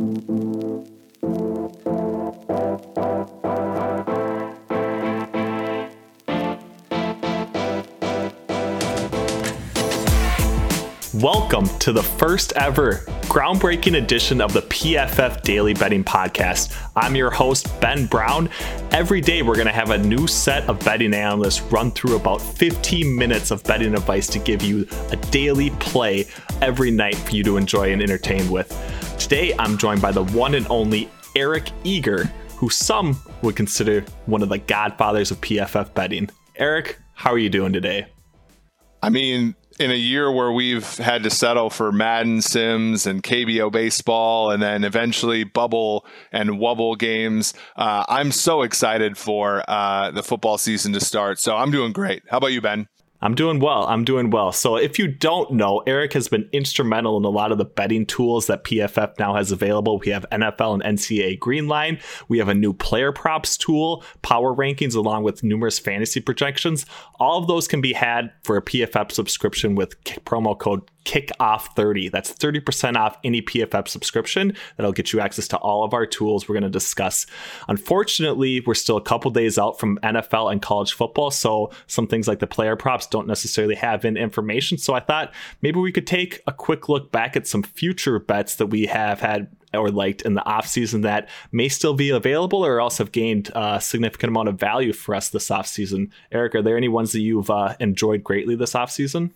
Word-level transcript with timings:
Welcome 0.00 0.86
to 11.80 11.92
the 11.92 12.02
first 12.16 12.54
ever 12.54 13.04
groundbreaking 13.24 13.98
edition 13.98 14.40
of 14.40 14.54
the 14.54 14.62
PFF 14.62 15.42
Daily 15.42 15.74
Betting 15.74 16.02
Podcast. 16.02 16.74
I'm 16.96 17.14
your 17.14 17.30
host, 17.30 17.68
Ben 17.82 18.06
Brown. 18.06 18.48
Every 18.92 19.20
day, 19.20 19.42
we're 19.42 19.54
going 19.54 19.66
to 19.66 19.72
have 19.72 19.90
a 19.90 19.98
new 19.98 20.26
set 20.26 20.66
of 20.66 20.82
betting 20.82 21.12
analysts 21.12 21.60
run 21.60 21.90
through 21.90 22.16
about 22.16 22.40
15 22.40 23.14
minutes 23.14 23.50
of 23.50 23.62
betting 23.64 23.92
advice 23.92 24.28
to 24.28 24.38
give 24.38 24.62
you 24.62 24.88
a 25.10 25.16
daily 25.16 25.68
play 25.72 26.24
every 26.62 26.90
night 26.90 27.16
for 27.16 27.36
you 27.36 27.44
to 27.44 27.58
enjoy 27.58 27.92
and 27.92 28.00
entertain 28.00 28.50
with. 28.50 28.74
Today, 29.20 29.52
I'm 29.58 29.76
joined 29.76 30.00
by 30.00 30.12
the 30.12 30.24
one 30.24 30.54
and 30.54 30.66
only 30.70 31.10
Eric 31.36 31.68
Eager, 31.84 32.24
who 32.56 32.70
some 32.70 33.20
would 33.42 33.54
consider 33.54 34.00
one 34.24 34.42
of 34.42 34.48
the 34.48 34.58
godfathers 34.58 35.30
of 35.30 35.38
PFF 35.42 35.92
betting. 35.92 36.30
Eric, 36.56 36.98
how 37.14 37.30
are 37.30 37.38
you 37.38 37.50
doing 37.50 37.72
today? 37.72 38.06
I 39.02 39.10
mean, 39.10 39.54
in 39.78 39.90
a 39.90 39.94
year 39.94 40.32
where 40.32 40.50
we've 40.50 40.96
had 40.96 41.22
to 41.24 41.30
settle 41.30 41.68
for 41.68 41.92
Madden 41.92 42.40
Sims 42.40 43.06
and 43.06 43.22
KBO 43.22 43.70
baseball 43.70 44.50
and 44.50 44.62
then 44.62 44.84
eventually 44.84 45.44
bubble 45.44 46.06
and 46.32 46.52
wubble 46.52 46.98
games, 46.98 47.52
uh, 47.76 48.04
I'm 48.08 48.32
so 48.32 48.62
excited 48.62 49.18
for 49.18 49.62
uh, 49.68 50.10
the 50.12 50.22
football 50.22 50.56
season 50.56 50.94
to 50.94 51.00
start. 51.00 51.38
So 51.38 51.56
I'm 51.56 51.70
doing 51.70 51.92
great. 51.92 52.22
How 52.30 52.38
about 52.38 52.52
you, 52.52 52.62
Ben? 52.62 52.88
I'm 53.22 53.34
doing 53.34 53.60
well. 53.60 53.86
I'm 53.86 54.04
doing 54.04 54.30
well. 54.30 54.50
So, 54.50 54.76
if 54.76 54.98
you 54.98 55.06
don't 55.06 55.52
know, 55.52 55.82
Eric 55.86 56.14
has 56.14 56.28
been 56.28 56.48
instrumental 56.52 57.18
in 57.18 57.24
a 57.24 57.28
lot 57.28 57.52
of 57.52 57.58
the 57.58 57.64
betting 57.64 58.06
tools 58.06 58.46
that 58.46 58.64
PFF 58.64 59.18
now 59.18 59.34
has 59.34 59.52
available. 59.52 59.98
We 59.98 60.10
have 60.10 60.24
NFL 60.32 60.82
and 60.82 60.98
NCAA 60.98 61.38
Greenline. 61.38 62.00
We 62.28 62.38
have 62.38 62.48
a 62.48 62.54
new 62.54 62.72
player 62.72 63.12
props 63.12 63.58
tool, 63.58 64.04
power 64.22 64.54
rankings, 64.54 64.94
along 64.94 65.24
with 65.24 65.42
numerous 65.42 65.78
fantasy 65.78 66.20
projections. 66.20 66.86
All 67.18 67.38
of 67.38 67.46
those 67.46 67.68
can 67.68 67.80
be 67.80 67.92
had 67.92 68.32
for 68.42 68.56
a 68.56 68.62
PFF 68.62 69.12
subscription 69.12 69.74
with 69.74 70.02
promo 70.04 70.58
code 70.58 70.82
Kickoff 71.04 71.74
30. 71.74 72.08
That's 72.08 72.32
30% 72.32 72.96
off 72.96 73.16
any 73.24 73.42
PFF 73.42 73.88
subscription. 73.88 74.56
That'll 74.76 74.92
get 74.92 75.12
you 75.12 75.20
access 75.20 75.48
to 75.48 75.56
all 75.58 75.84
of 75.84 75.94
our 75.94 76.06
tools 76.06 76.48
we're 76.48 76.54
going 76.54 76.62
to 76.64 76.70
discuss. 76.70 77.26
Unfortunately, 77.68 78.60
we're 78.60 78.74
still 78.74 78.96
a 78.96 79.02
couple 79.02 79.30
days 79.30 79.58
out 79.58 79.78
from 79.78 79.98
NFL 80.02 80.52
and 80.52 80.60
college 80.60 80.92
football, 80.92 81.30
so 81.30 81.70
some 81.86 82.06
things 82.06 82.28
like 82.28 82.38
the 82.38 82.46
player 82.46 82.76
props 82.76 83.06
don't 83.06 83.26
necessarily 83.26 83.74
have 83.74 84.04
in 84.04 84.16
information. 84.16 84.78
So 84.78 84.94
I 84.94 85.00
thought 85.00 85.32
maybe 85.62 85.80
we 85.80 85.92
could 85.92 86.06
take 86.06 86.42
a 86.46 86.52
quick 86.52 86.88
look 86.88 87.10
back 87.10 87.36
at 87.36 87.46
some 87.46 87.62
future 87.62 88.18
bets 88.18 88.56
that 88.56 88.66
we 88.66 88.86
have 88.86 89.20
had 89.20 89.48
or 89.72 89.90
liked 89.90 90.22
in 90.22 90.34
the 90.34 90.42
offseason 90.42 91.02
that 91.02 91.28
may 91.52 91.68
still 91.68 91.94
be 91.94 92.10
available 92.10 92.64
or 92.64 92.80
else 92.80 92.98
have 92.98 93.12
gained 93.12 93.50
a 93.54 93.80
significant 93.80 94.28
amount 94.28 94.48
of 94.48 94.58
value 94.58 94.92
for 94.92 95.14
us 95.14 95.28
this 95.28 95.48
offseason. 95.48 96.10
Eric, 96.32 96.56
are 96.56 96.62
there 96.62 96.76
any 96.76 96.88
ones 96.88 97.12
that 97.12 97.20
you've 97.20 97.50
uh, 97.50 97.76
enjoyed 97.78 98.24
greatly 98.24 98.56
this 98.56 98.72
offseason? 98.72 99.30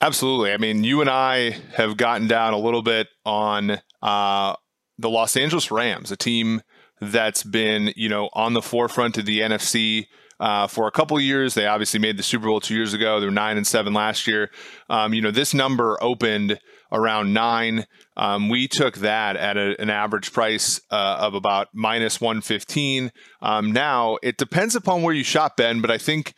Absolutely. 0.00 0.52
I 0.52 0.58
mean, 0.58 0.84
you 0.84 1.00
and 1.00 1.08
I 1.08 1.56
have 1.74 1.96
gotten 1.96 2.28
down 2.28 2.52
a 2.52 2.58
little 2.58 2.82
bit 2.82 3.08
on 3.24 3.78
uh, 4.02 4.54
the 4.98 5.08
Los 5.08 5.36
Angeles 5.36 5.70
Rams, 5.70 6.10
a 6.10 6.16
team 6.16 6.60
that's 7.00 7.42
been, 7.42 7.92
you 7.96 8.08
know, 8.08 8.28
on 8.34 8.52
the 8.52 8.62
forefront 8.62 9.16
of 9.16 9.24
the 9.24 9.40
NFC 9.40 10.06
uh, 10.38 10.66
for 10.66 10.86
a 10.86 10.90
couple 10.90 11.18
years. 11.18 11.54
They 11.54 11.66
obviously 11.66 11.98
made 11.98 12.18
the 12.18 12.22
Super 12.22 12.46
Bowl 12.46 12.60
two 12.60 12.74
years 12.74 12.92
ago. 12.92 13.20
They 13.20 13.26
were 13.26 13.32
nine 13.32 13.56
and 13.56 13.66
seven 13.66 13.94
last 13.94 14.26
year. 14.26 14.50
Um, 14.90 15.14
you 15.14 15.22
know, 15.22 15.30
this 15.30 15.54
number 15.54 15.96
opened 16.02 16.58
around 16.92 17.32
nine. 17.32 17.86
Um, 18.18 18.48
we 18.48 18.68
took 18.68 18.96
that 18.98 19.36
at 19.36 19.56
a, 19.56 19.80
an 19.80 19.90
average 19.90 20.32
price 20.32 20.80
uh, 20.90 21.16
of 21.20 21.34
about 21.34 21.68
minus 21.72 22.20
115. 22.20 23.12
Um, 23.40 23.72
now, 23.72 24.18
it 24.22 24.36
depends 24.36 24.74
upon 24.74 25.02
where 25.02 25.14
you 25.14 25.24
shop, 25.24 25.56
Ben, 25.56 25.80
but 25.80 25.90
I 25.90 25.98
think 25.98 26.34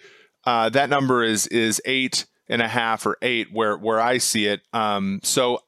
uh, 0.47 0.69
that 0.71 0.91
number 0.91 1.25
is 1.25 1.47
is 1.49 1.81
eight 1.85 2.25
and 2.49 2.63
a 2.63 2.69
half 2.69 3.07
or 3.07 3.17
eight 3.23 3.53
where 3.53 3.77
where 3.77 4.01
I 4.01 4.19
see 4.19 4.47
it. 4.47 4.63
Um, 4.73 5.21
so 5.23 5.61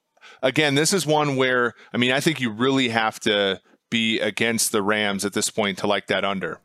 again, 0.42 0.74
this 0.74 0.92
is 0.92 1.06
one 1.06 1.36
where 1.36 1.74
I 1.92 1.96
mean 1.96 2.12
I 2.12 2.20
think 2.20 2.41
you 2.41 2.50
really 2.50 2.88
have 2.88 3.20
to 3.20 3.60
be 3.91 4.20
against 4.20 4.72
the 4.72 4.82
Rams 4.82 5.24
at 5.24 5.32
this 5.32 5.50
point 5.50 5.78
to 5.78 5.86
like 5.86 6.06
that 6.06 6.24
under. 6.24 6.60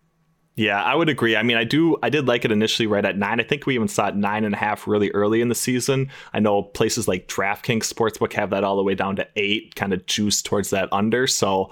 Yeah, 0.57 0.81
I 0.81 0.95
would 0.95 1.09
agree. 1.09 1.35
I 1.35 1.43
mean, 1.43 1.57
I 1.57 1.65
do. 1.65 1.97
I 2.01 2.09
did 2.09 2.27
like 2.27 2.45
it 2.45 2.51
initially 2.51 2.87
right 2.87 3.03
at 3.03 3.17
nine. 3.17 3.41
I 3.41 3.43
think 3.43 3.65
we 3.65 3.75
even 3.75 3.89
saw 3.89 4.07
it 4.07 4.15
nine 4.15 4.45
and 4.45 4.55
a 4.55 4.57
half 4.57 4.87
really 4.87 5.11
early 5.11 5.41
in 5.41 5.49
the 5.49 5.55
season. 5.55 6.09
I 6.33 6.39
know 6.39 6.63
places 6.63 7.09
like 7.09 7.27
DraftKings 7.27 7.91
Sportsbook 7.93 8.31
have 8.33 8.51
that 8.51 8.63
all 8.63 8.77
the 8.77 8.83
way 8.83 8.95
down 8.95 9.17
to 9.17 9.27
eight, 9.35 9.75
kind 9.75 9.91
of 9.91 10.05
juice 10.05 10.41
towards 10.41 10.69
that 10.69 10.87
under. 10.93 11.27
So 11.27 11.71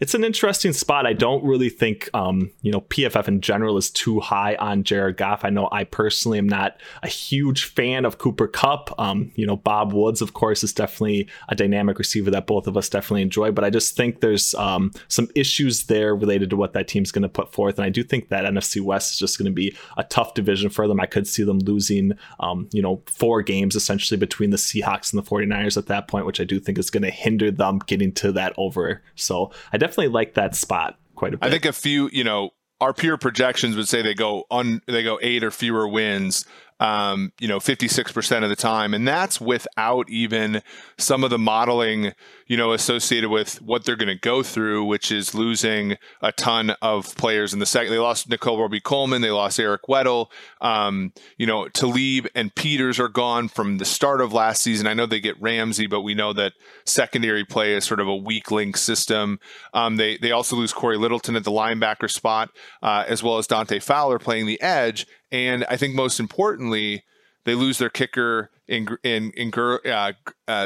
it's 0.00 0.14
an 0.14 0.22
interesting 0.22 0.72
spot. 0.72 1.06
I 1.06 1.12
don't 1.12 1.44
really 1.44 1.68
think, 1.68 2.08
um, 2.14 2.50
you 2.62 2.72
know, 2.72 2.80
PFF 2.82 3.28
in 3.28 3.40
general 3.40 3.76
is 3.76 3.90
too 3.90 4.20
high 4.20 4.54
on 4.54 4.84
Jared 4.84 5.16
Goff. 5.16 5.44
I 5.44 5.50
know 5.50 5.68
I 5.70 5.84
personally 5.84 6.38
am 6.38 6.48
not 6.48 6.80
a 7.02 7.08
huge 7.08 7.64
fan 7.64 8.04
of 8.04 8.18
Cooper 8.18 8.46
Kupp. 8.46 8.94
Um, 8.98 9.32
you 9.34 9.44
know, 9.44 9.56
Bob 9.56 9.92
Woods, 9.92 10.22
of 10.22 10.32
course, 10.32 10.64
is 10.64 10.72
definitely 10.72 11.28
a 11.48 11.54
dynamic 11.54 11.98
receiver 11.98 12.30
that 12.30 12.46
both 12.46 12.66
of 12.66 12.76
us 12.76 12.88
definitely 12.88 13.22
enjoy. 13.22 13.50
But 13.50 13.64
I 13.64 13.70
just 13.70 13.96
think 13.96 14.20
there's 14.20 14.54
um, 14.54 14.92
some 15.08 15.28
issues 15.34 15.84
there 15.84 16.14
related 16.14 16.48
to 16.50 16.56
what 16.56 16.72
that 16.72 16.86
team's 16.88 17.12
going 17.12 17.22
to 17.22 17.28
put 17.28 17.52
forth, 17.52 17.76
and 17.78 17.84
I 17.84 17.90
do 17.90 18.02
think 18.02 18.19
think 18.20 18.30
that 18.30 18.44
NFC 18.44 18.80
West 18.80 19.12
is 19.12 19.18
just 19.18 19.38
going 19.38 19.50
to 19.50 19.54
be 19.54 19.76
a 19.96 20.04
tough 20.04 20.34
division 20.34 20.70
for 20.70 20.86
them. 20.86 21.00
I 21.00 21.06
could 21.06 21.26
see 21.26 21.42
them 21.42 21.58
losing, 21.58 22.12
um, 22.38 22.68
you 22.72 22.82
know, 22.82 23.02
four 23.06 23.42
games 23.42 23.74
essentially 23.74 24.18
between 24.18 24.50
the 24.50 24.56
Seahawks 24.56 25.12
and 25.12 25.22
the 25.22 25.28
49ers 25.28 25.76
at 25.76 25.86
that 25.86 26.08
point, 26.08 26.26
which 26.26 26.40
I 26.40 26.44
do 26.44 26.60
think 26.60 26.78
is 26.78 26.90
going 26.90 27.02
to 27.02 27.10
hinder 27.10 27.50
them 27.50 27.78
getting 27.86 28.12
to 28.14 28.32
that 28.32 28.52
over. 28.56 29.02
So 29.14 29.52
I 29.72 29.78
definitely 29.78 30.08
like 30.08 30.34
that 30.34 30.54
spot 30.54 30.98
quite 31.14 31.34
a 31.34 31.38
bit. 31.38 31.46
I 31.46 31.50
think 31.50 31.64
a 31.64 31.72
few, 31.72 32.10
you 32.12 32.24
know, 32.24 32.50
our 32.80 32.94
pure 32.94 33.18
projections 33.18 33.76
would 33.76 33.88
say 33.88 34.02
they 34.02 34.14
go 34.14 34.44
on 34.50 34.80
they 34.86 35.02
go 35.02 35.18
eight 35.20 35.44
or 35.44 35.50
fewer 35.50 35.86
wins 35.86 36.46
um, 36.80 37.32
you 37.38 37.46
know, 37.46 37.58
56% 37.58 38.42
of 38.42 38.48
the 38.48 38.56
time. 38.56 38.94
And 38.94 39.06
that's 39.06 39.40
without 39.40 40.08
even 40.08 40.62
some 40.96 41.22
of 41.22 41.30
the 41.30 41.38
modeling, 41.38 42.14
you 42.46 42.56
know, 42.56 42.72
associated 42.72 43.28
with 43.28 43.60
what 43.60 43.84
they're 43.84 43.96
going 43.96 44.08
to 44.08 44.14
go 44.14 44.42
through, 44.42 44.86
which 44.86 45.12
is 45.12 45.34
losing 45.34 45.98
a 46.22 46.32
ton 46.32 46.70
of 46.80 47.14
players 47.16 47.52
in 47.52 47.58
the 47.58 47.66
second. 47.66 47.92
They 47.92 47.98
lost 47.98 48.30
Nickell 48.30 48.58
Robey-Coleman. 48.58 49.20
They 49.20 49.30
lost 49.30 49.60
Eric 49.60 49.82
Weddle. 49.88 50.28
Um, 50.62 51.12
you 51.36 51.46
know, 51.46 51.68
Talib 51.68 52.26
and 52.34 52.54
Peters 52.54 52.98
are 52.98 53.08
gone 53.08 53.48
from 53.48 53.76
the 53.76 53.84
start 53.84 54.22
of 54.22 54.32
last 54.32 54.62
season. 54.62 54.86
I 54.86 54.94
know 54.94 55.04
they 55.04 55.20
get 55.20 55.40
Ramsey, 55.40 55.86
but 55.86 56.00
we 56.00 56.14
know 56.14 56.32
that 56.32 56.54
secondary 56.86 57.44
play 57.44 57.74
is 57.74 57.84
sort 57.84 58.00
of 58.00 58.08
a 58.08 58.16
weak 58.16 58.50
link 58.50 58.78
system. 58.78 59.38
Um, 59.74 59.96
they, 59.96 60.16
they 60.16 60.30
also 60.30 60.56
lose 60.56 60.72
Cory 60.72 60.96
Littleton 60.96 61.36
at 61.36 61.44
the 61.44 61.50
linebacker 61.50 62.10
spot, 62.10 62.48
uh, 62.82 63.04
as 63.06 63.22
well 63.22 63.36
as 63.36 63.46
Dante 63.46 63.80
Fowler 63.80 64.18
playing 64.18 64.46
the 64.46 64.60
edge. 64.62 65.06
And 65.32 65.64
I 65.68 65.76
think 65.76 65.94
most 65.94 66.20
importantly, 66.20 67.04
they 67.44 67.54
lose 67.54 67.78
their 67.78 67.90
kicker 67.90 68.50
in 68.68 68.86
in 69.02 69.30
in 69.32 69.48
uh, 69.54 69.78
uh, 69.86 70.12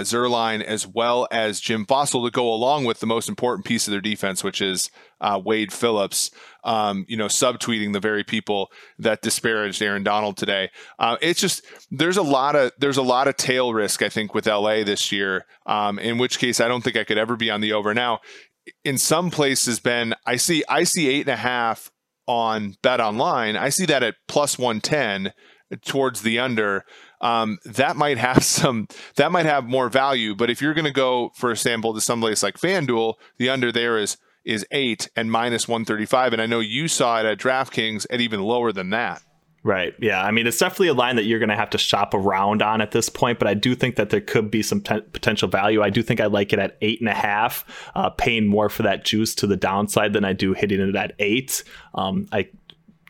Zuerlein 0.01 0.63
as 0.63 0.87
well 0.87 1.29
as 1.31 1.61
Jim 1.61 1.87
Fassel 1.87 2.25
to 2.25 2.31
go 2.31 2.53
along 2.53 2.85
with 2.85 3.01
the 3.01 3.07
most 3.07 3.29
important 3.29 3.65
piece 3.65 3.87
of 3.87 3.93
their 3.93 4.01
defense, 4.01 4.43
which 4.43 4.61
is 4.61 4.91
uh, 5.21 5.41
Wade 5.43 5.73
Phillips. 5.73 6.31
Um, 6.65 7.05
you 7.09 7.17
know, 7.17 7.27
subtweeting 7.27 7.93
the 7.93 8.01
very 8.01 8.25
people 8.25 8.71
that 8.99 9.23
disparaged 9.23 9.83
Aaron 9.83 10.03
Donald 10.03 10.37
today. 10.37 10.71
Uh, 10.99 11.17
it's 11.21 11.41
just 11.41 11.63
there's 11.91 12.17
a 12.17 12.23
lot 12.23 12.57
of 12.57 12.73
there's 12.79 12.97
a 12.97 13.03
lot 13.03 13.29
of 13.29 13.37
tail 13.37 13.73
risk 13.73 14.03
I 14.03 14.09
think 14.09 14.35
with 14.35 14.47
LA 14.47 14.83
this 14.83 15.13
year. 15.13 15.47
Um, 15.67 15.99
in 15.99 16.19
which 16.19 16.39
case, 16.39 16.61
I 16.61 16.69
don't 16.69 16.83
think 16.83 16.97
I 16.97 17.05
could 17.05 17.19
ever 17.19 17.37
be 17.37 17.51
on 17.51 17.61
the 17.61 17.73
over. 17.73 17.95
Now, 17.95 18.21
in 18.85 18.99
some 18.99 19.31
places, 19.31 19.79
Ben, 19.79 20.15
I 20.27 20.37
see 20.37 20.65
I 20.69 20.85
see 20.85 21.09
eight 21.09 21.27
and 21.27 21.35
a 21.35 21.37
half 21.37 21.91
on 22.27 22.77
Bet 22.83 23.01
Online, 23.01 23.57
I 23.57 23.69
see 23.69 23.87
that 23.87 24.03
at 24.03 24.17
plus 24.29 24.59
110 24.59 25.33
towards 25.85 26.23
the 26.23 26.39
under. 26.39 26.85
Um, 27.21 27.59
that 27.65 27.97
might 27.97 28.19
have 28.19 28.45
some, 28.45 28.89
that 29.17 29.33
might 29.33 29.47
have 29.47 29.65
more 29.65 29.89
value. 29.89 30.35
But 30.35 30.51
if 30.51 30.61
you're 30.61 30.75
going 30.75 30.85
to 30.85 30.91
go, 30.91 31.31
for 31.37 31.51
example, 31.51 31.95
to 31.95 32.01
someplace 32.01 32.43
like 32.43 32.59
FanDuel, 32.59 33.15
the 33.39 33.51
under 33.51 33.73
there 33.73 33.99
is 33.99 34.17
is 34.45 34.67
eight 34.73 35.09
and 35.17 35.33
minus 35.33 35.67
135. 35.67 36.35
And 36.35 36.43
I 36.43 36.45
know 36.45 36.61
you 36.61 36.87
saw 36.87 37.19
it 37.19 37.25
at 37.25 37.39
DraftKings 37.39 38.07
at 38.11 38.21
even 38.21 38.43
lower 38.43 38.73
than 38.73 38.91
that. 38.91 39.23
Right. 39.65 39.95
Yeah. 39.99 40.23
I 40.23 40.31
mean, 40.31 40.47
it's 40.47 40.59
definitely 40.59 40.89
a 40.89 40.95
line 40.95 41.17
that 41.17 41.25
you're 41.25 41.39
going 41.39 41.49
to 41.49 41.57
have 41.57 41.71
to 41.71 41.79
shop 41.79 42.13
around 42.13 42.61
on 42.61 42.83
at 42.83 42.91
this 42.91 43.09
point, 43.09 43.39
but 43.39 43.49
I 43.49 43.55
do 43.55 43.75
think 43.75 43.97
that 43.97 44.11
there 44.11 44.21
could 44.21 44.51
be 44.51 44.63
some 44.63 44.83
t- 44.83 45.01
potential 45.01 45.49
value. 45.49 45.83
I 45.83 45.89
do 45.89 46.03
think 46.03 46.21
I 46.21 46.27
like 46.27 46.53
it 46.53 46.59
at 46.59 46.77
eight 46.83 47.01
and 47.01 47.09
a 47.09 47.15
half, 47.15 47.65
uh, 47.95 48.11
paying 48.11 48.47
more 48.47 48.69
for 48.69 48.83
that 48.83 49.07
juice 49.07 49.35
to 49.37 49.47
the 49.47 49.57
downside 49.57 50.13
than 50.13 50.23
I 50.23 50.35
do 50.35 50.53
hitting 50.53 50.81
it 50.81 50.95
at 50.95 51.15
eight. 51.19 51.65
Um, 51.95 52.29
I 52.31 52.51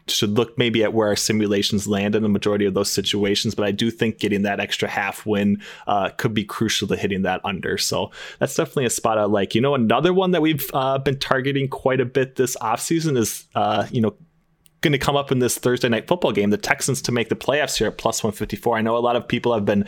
should 0.06 0.30
look 0.30 0.56
maybe 0.56 0.84
at 0.84 0.92
where 0.92 1.08
our 1.08 1.16
simulations 1.16 1.88
land 1.88 2.14
in 2.14 2.22
the 2.22 2.28
majority 2.28 2.66
of 2.66 2.74
those 2.74 2.92
situations, 2.92 3.56
but 3.56 3.64
I 3.64 3.72
do 3.72 3.90
think 3.90 4.20
getting 4.20 4.42
that 4.42 4.60
extra 4.60 4.88
half 4.88 5.26
win 5.26 5.60
uh, 5.88 6.10
could 6.10 6.34
be 6.34 6.44
crucial 6.44 6.86
to 6.86 6.96
hitting 6.96 7.22
that 7.22 7.40
under. 7.42 7.78
So 7.78 8.12
that's 8.38 8.54
definitely 8.54 8.84
a 8.84 8.90
spot 8.90 9.18
I 9.18 9.24
like. 9.24 9.56
You 9.56 9.60
know, 9.60 9.74
another 9.74 10.14
one 10.14 10.30
that 10.30 10.42
we've 10.42 10.70
uh, 10.72 10.98
been 10.98 11.18
targeting 11.18 11.66
quite 11.66 12.00
a 12.00 12.04
bit 12.04 12.36
this 12.36 12.56
offseason 12.58 13.16
is, 13.16 13.46
uh, 13.56 13.88
you 13.90 14.00
know, 14.00 14.14
going 14.84 14.92
to 14.92 14.98
come 14.98 15.16
up 15.16 15.32
in 15.32 15.40
this 15.40 15.58
Thursday 15.58 15.88
night 15.88 16.06
football 16.06 16.30
game. 16.30 16.50
The 16.50 16.58
Texans 16.58 17.02
to 17.02 17.12
make 17.12 17.30
the 17.30 17.34
playoffs 17.34 17.78
here 17.78 17.88
at 17.88 17.98
plus 17.98 18.22
154. 18.22 18.78
I 18.78 18.82
know 18.82 18.96
a 18.96 18.98
lot 18.98 19.16
of 19.16 19.26
people 19.26 19.54
have 19.54 19.64
been 19.64 19.86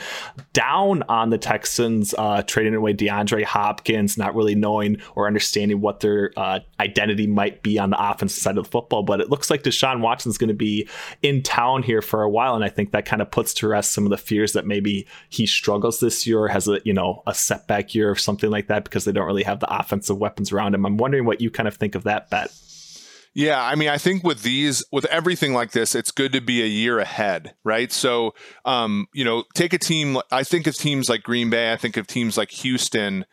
down 0.55 1.03
on 1.05 1.31
the 1.31 1.39
Texans 1.39 2.15
uh, 2.17 2.43
trading 2.43 2.75
away 2.75 2.95
DeAndre 2.95 3.45
Hopkins, 3.45 4.17
not 4.17 4.35
really 4.35 4.55
knowing 4.55 4.97
or 5.15 5.27
understanding 5.27 5.81
what 5.81 6.01
their 6.01 6.33
uh, 6.37 6.61
identity 6.81 7.27
might 7.27 7.63
be 7.63 7.79
on 7.79 7.91
the 7.91 8.11
offensive 8.11 8.43
side 8.43 8.57
of 8.57 8.65
the 8.65 8.71
football. 8.71 9.03
But 9.03 9.21
it 9.21 9.29
looks 9.29 9.51
like 9.51 9.63
Deshaun 9.63 10.01
Watson's 10.01 10.39
going 10.39 10.49
to 10.49 10.55
be 10.55 10.89
in 11.23 11.43
town 11.43 11.83
here 11.83 12.01
for 12.01 12.23
a 12.23 12.31
while, 12.31 12.55
and 12.55 12.65
I 12.65 12.71
think 12.71 12.93
that 12.93 13.05
kind 13.05 13.21
of 13.21 13.31
puts 13.31 13.53
to 13.55 13.69
rest 13.69 13.93
some 13.93 14.05
of 14.05 14.11
the 14.11 14.17
fears 14.17 14.55
that 14.55 14.67
maybe 14.67 15.07
he 15.29 15.47
struggles 15.47 16.01
this 16.01 16.27
year, 16.27 16.49
has 16.49 16.67
a 16.67 16.81
you 16.85 16.95
know 16.95 17.23
a 17.27 17.35
setback 17.35 17.95
year 17.95 18.11
or 18.11 18.17
something 18.17 18.51
like 18.51 18.69
that 18.69 18.85
because 18.85 19.05
they 19.05 19.13
don't 19.13 19.27
really 19.27 19.43
have 19.43 19.61
the 19.61 19.79
offensive 19.79 20.17
weapons 20.17 20.53
around 20.53 20.75
him. 20.75 20.87
I'm 20.87 20.97
wondering 20.97 21.27
what 21.27 21.43
you 21.43 21.51
kind 21.51 21.69
of 21.69 21.77
think 21.77 21.95
of 21.95 22.05
that 22.05 22.31
bet. 22.31 22.51
Yeah, 23.37 23.63
I 23.63 23.75
mean, 23.75 23.91
I 23.91 23.99
think 23.99 24.25
with 24.25 24.43
these, 24.43 24.83
with 24.91 25.05
everything 25.07 25.53
like 25.53 25.73
this, 25.73 25.95
it's 25.95 26.11
good 26.11 26.33
to 26.33 26.41
be 26.41 26.63
a 26.63 26.67
year 26.67 26.99
ahead, 26.99 27.55
right? 27.65 27.93
So, 27.93 28.33
um, 28.65 29.09
you 29.13 29.27
know, 29.27 29.45
take 29.55 29.75
a 29.75 29.79
team. 29.79 30.17
I 30.31 30.43
think 30.43 30.67
of 30.67 30.75
teams 30.75 31.11
like 31.11 31.23
Green 31.23 31.51
Bay. 31.51 31.71
I 31.71 31.77
think 31.77 31.99
of 31.99 32.07
teams 32.07 32.39
like 32.39 32.51
Houston. 32.51 33.27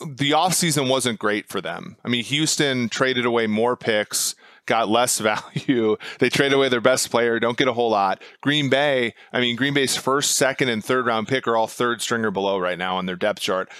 The 0.00 0.30
offseason 0.30 0.88
wasn't 0.88 1.18
great 1.18 1.50
for 1.50 1.60
them. 1.60 1.98
I 2.06 2.08
mean, 2.08 2.24
Houston 2.24 2.88
traded 2.88 3.26
away 3.26 3.46
more 3.46 3.76
picks, 3.76 4.34
got 4.64 4.88
less 4.88 5.18
value. 5.18 5.98
They 6.18 6.30
traded 6.30 6.54
away 6.54 6.70
their 6.70 6.80
best 6.80 7.10
player, 7.10 7.38
don't 7.38 7.58
get 7.58 7.68
a 7.68 7.74
whole 7.74 7.90
lot. 7.90 8.22
Green 8.40 8.70
Bay, 8.70 9.12
I 9.30 9.40
mean, 9.40 9.56
Green 9.56 9.74
Bay's 9.74 9.94
first, 9.94 10.36
second, 10.36 10.70
and 10.70 10.82
third 10.82 11.04
round 11.04 11.28
pick 11.28 11.46
are 11.46 11.56
all 11.58 11.66
third 11.66 12.00
stringer 12.00 12.30
below 12.30 12.58
right 12.58 12.78
now 12.78 12.96
on 12.96 13.04
their 13.04 13.14
depth 13.14 13.40
chart. 13.40 13.70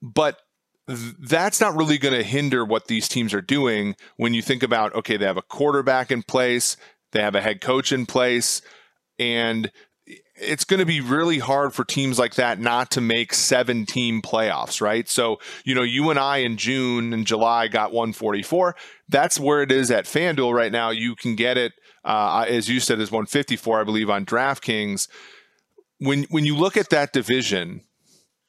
But 0.00 0.38
that's 1.18 1.60
not 1.60 1.76
really 1.76 1.98
going 1.98 2.14
to 2.14 2.22
hinder 2.22 2.64
what 2.64 2.86
these 2.86 3.08
teams 3.08 3.34
are 3.34 3.42
doing 3.42 3.96
when 4.16 4.34
you 4.34 4.42
think 4.42 4.62
about 4.62 4.94
okay 4.94 5.16
they 5.16 5.26
have 5.26 5.36
a 5.36 5.42
quarterback 5.42 6.10
in 6.10 6.22
place 6.22 6.76
they 7.12 7.20
have 7.20 7.34
a 7.34 7.40
head 7.40 7.60
coach 7.60 7.92
in 7.92 8.06
place 8.06 8.62
and 9.18 9.70
it's 10.34 10.64
going 10.64 10.80
to 10.80 10.86
be 10.86 11.00
really 11.00 11.38
hard 11.38 11.72
for 11.72 11.84
teams 11.84 12.18
like 12.18 12.34
that 12.34 12.58
not 12.58 12.90
to 12.90 13.00
make 13.00 13.32
seven 13.32 13.86
team 13.86 14.20
playoffs 14.20 14.80
right? 14.80 15.08
So 15.08 15.38
you 15.64 15.74
know 15.74 15.82
you 15.82 16.10
and 16.10 16.18
i 16.18 16.38
in 16.38 16.56
june 16.56 17.12
and 17.12 17.26
july 17.26 17.68
got 17.68 17.92
144 17.92 18.74
that's 19.08 19.38
where 19.38 19.62
it 19.62 19.70
is 19.70 19.90
at 19.90 20.06
fanduel 20.06 20.54
right 20.54 20.72
now. 20.72 20.90
You 20.90 21.14
can 21.14 21.36
get 21.36 21.56
it 21.56 21.72
uh, 22.04 22.44
as 22.48 22.68
you 22.68 22.80
said 22.80 22.98
is 23.00 23.12
154 23.12 23.80
i 23.80 23.84
believe 23.84 24.10
on 24.10 24.26
draftkings. 24.26 25.08
When 25.98 26.24
when 26.24 26.44
you 26.44 26.56
look 26.56 26.76
at 26.76 26.90
that 26.90 27.12
division 27.12 27.82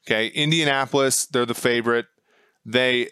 okay 0.06 0.28
indianapolis 0.28 1.26
they're 1.26 1.46
the 1.46 1.54
favorite 1.54 2.06
they 2.64 3.08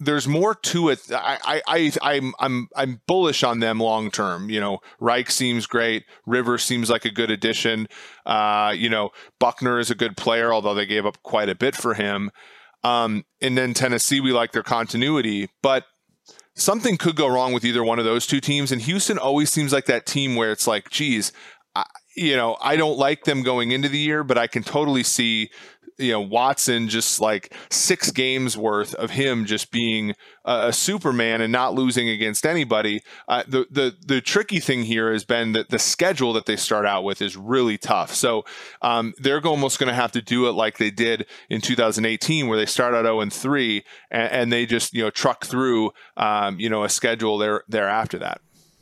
there's 0.00 0.26
more 0.26 0.54
to 0.54 0.88
it. 0.88 1.00
I, 1.12 1.62
I, 1.66 1.92
I, 2.02 2.14
am 2.14 2.34
I'm, 2.38 2.68
I'm 2.76 3.00
bullish 3.06 3.42
on 3.42 3.60
them 3.60 3.78
long 3.78 4.10
term. 4.10 4.50
You 4.50 4.60
know, 4.60 4.78
Reich 4.98 5.30
seems 5.30 5.66
great. 5.66 6.04
River 6.26 6.58
seems 6.58 6.90
like 6.90 7.04
a 7.04 7.10
good 7.10 7.30
addition. 7.30 7.86
Uh, 8.26 8.72
you 8.76 8.88
know, 8.88 9.10
Buckner 9.38 9.78
is 9.78 9.90
a 9.90 9.94
good 9.94 10.16
player, 10.16 10.52
although 10.52 10.74
they 10.74 10.86
gave 10.86 11.06
up 11.06 11.22
quite 11.22 11.48
a 11.48 11.54
bit 11.54 11.76
for 11.76 11.94
him. 11.94 12.30
Um, 12.82 13.24
and 13.40 13.56
then 13.56 13.72
Tennessee, 13.72 14.20
we 14.20 14.32
like 14.32 14.52
their 14.52 14.62
continuity, 14.62 15.48
but 15.62 15.84
something 16.54 16.96
could 16.96 17.16
go 17.16 17.28
wrong 17.28 17.52
with 17.52 17.64
either 17.64 17.82
one 17.82 17.98
of 17.98 18.04
those 18.04 18.26
two 18.26 18.40
teams. 18.40 18.72
And 18.72 18.82
Houston 18.82 19.18
always 19.18 19.50
seems 19.50 19.72
like 19.72 19.86
that 19.86 20.06
team 20.06 20.36
where 20.36 20.52
it's 20.52 20.66
like, 20.66 20.90
geez, 20.90 21.32
I, 21.74 21.84
you 22.16 22.36
know, 22.36 22.56
I 22.60 22.76
don't 22.76 22.98
like 22.98 23.24
them 23.24 23.42
going 23.42 23.72
into 23.72 23.88
the 23.88 23.98
year, 23.98 24.22
but 24.22 24.38
I 24.38 24.46
can 24.46 24.62
totally 24.62 25.02
see 25.02 25.50
you 25.98 26.12
know 26.12 26.20
Watson 26.20 26.88
just 26.88 27.20
like 27.20 27.54
six 27.70 28.10
games 28.10 28.56
worth 28.56 28.94
of 28.94 29.10
him 29.10 29.44
just 29.44 29.70
being 29.70 30.14
a, 30.44 30.68
a 30.68 30.72
Superman 30.72 31.40
and 31.40 31.52
not 31.52 31.74
losing 31.74 32.08
against 32.08 32.44
anybody. 32.46 33.02
Uh, 33.28 33.44
the 33.46 33.66
the 33.70 33.96
the 34.04 34.20
tricky 34.20 34.60
thing 34.60 34.84
here 34.84 35.12
has 35.12 35.24
been 35.24 35.52
that 35.52 35.70
the 35.70 35.78
schedule 35.78 36.32
that 36.32 36.46
they 36.46 36.56
start 36.56 36.86
out 36.86 37.04
with 37.04 37.22
is 37.22 37.36
really 37.36 37.78
tough. 37.78 38.14
So 38.14 38.44
um, 38.82 39.14
they're 39.18 39.44
almost 39.46 39.78
going 39.78 39.88
to 39.88 39.94
have 39.94 40.12
to 40.12 40.22
do 40.22 40.48
it 40.48 40.52
like 40.52 40.78
they 40.78 40.90
did 40.90 41.26
in 41.48 41.60
2018, 41.60 42.48
where 42.48 42.58
they 42.58 42.66
start 42.66 42.94
out 42.94 43.04
0 43.04 43.20
and 43.20 43.32
3, 43.32 43.84
and, 44.10 44.52
they 44.52 44.66
just 44.66 44.92
you 44.94 45.02
know 45.02 45.10
truck 45.10 45.44
through 45.44 45.92
um, 46.16 46.60
you 46.60 46.68
know 46.68 46.84
a 46.84 46.88
schedule 46.88 47.38
there 47.38 47.64
there 47.68 47.88
after 47.88 48.18
that. 48.18 48.40